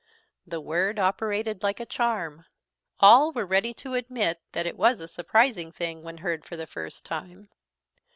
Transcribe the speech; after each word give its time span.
_The 0.47 0.59
word 0.59 0.97
operated 0.97 1.61
like 1.61 1.79
a 1.79 1.85
charm; 1.85 2.47
all 3.01 3.31
were 3.31 3.45
ready 3.45 3.71
to 3.85 3.93
admit 3.93 4.41
that 4.53 4.65
it 4.65 4.75
was 4.75 4.99
a 4.99 5.07
surprising 5.07 5.71
thing 5.71 6.01
when 6.01 6.17
heard 6.25 6.43
for 6.43 6.57
the 6.57 6.65
first 6.65 7.05
time. 7.05 7.49